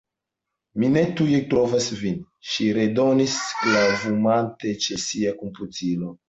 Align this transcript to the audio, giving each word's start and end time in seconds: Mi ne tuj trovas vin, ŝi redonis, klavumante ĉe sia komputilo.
Mi 0.83 0.87
ne 0.93 1.01
tuj 1.19 1.27
trovas 1.51 1.89
vin, 1.99 2.17
ŝi 2.53 2.71
redonis, 2.79 3.37
klavumante 3.61 4.75
ĉe 4.87 4.99
sia 5.05 5.37
komputilo. 5.45 6.11